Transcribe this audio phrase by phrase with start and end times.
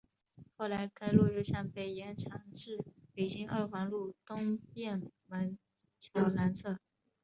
[0.57, 5.59] 后来该路又向北延长至北京二环路东便门
[5.99, 6.79] 桥南侧。